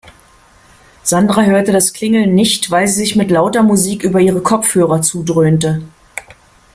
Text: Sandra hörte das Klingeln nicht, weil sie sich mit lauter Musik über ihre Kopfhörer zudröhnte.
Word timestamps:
Sandra 1.03 1.43
hörte 1.43 1.71
das 1.71 1.93
Klingeln 1.93 2.33
nicht, 2.33 2.71
weil 2.71 2.87
sie 2.87 2.95
sich 2.95 3.15
mit 3.15 3.29
lauter 3.29 3.61
Musik 3.61 4.01
über 4.01 4.19
ihre 4.19 4.41
Kopfhörer 4.41 5.03
zudröhnte. 5.03 5.83